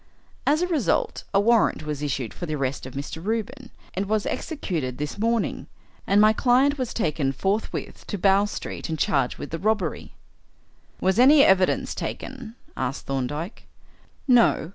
[0.47, 3.23] As a result, a warrant was issued for the arrest of Mr.
[3.23, 5.67] Reuben, and was executed this morning,
[6.07, 10.15] and my client was taken forthwith to Bow Street and charged with the robbery."
[10.99, 13.67] "Was any evidence taken?" asked Thorndyke.
[14.27, 14.69] "No.